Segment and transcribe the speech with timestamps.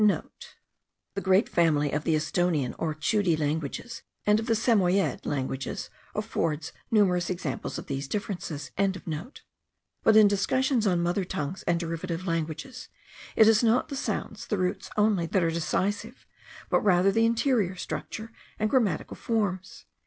[0.35, 5.91] *(* The great family of the Esthonian (or Tschoudi) languages, and of the Samoiede languages,
[6.15, 8.71] affords numerous examples of these differences.)
[10.03, 12.89] But in discussions on mother tongues and derivative languages,
[13.35, 16.25] it is not the sounds, the roots only, that are decisive;
[16.67, 19.85] but rather the interior structure and grammatical forms.